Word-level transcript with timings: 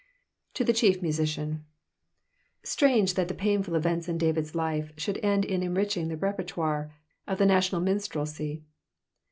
To 0.55 0.63
the 0.63 0.73
Chief 0.73 0.99
Mnsioian.— 0.99 1.61
Slrange 2.65 3.13
that 3.13 3.27
the 3.27 3.35
painful 3.35 3.75
events 3.75 4.09
in 4.09 4.17
David's 4.17 4.53
l{fe 4.55 4.89
should 4.99 5.19
end 5.23 5.45
in 5.45 5.61
enriching 5.61 6.07
the 6.07 6.17
repertoire 6.17 6.91
of 7.27 7.39
ike 7.39 7.47
natiorial 7.49 7.83
minstrelsy. 7.83 8.63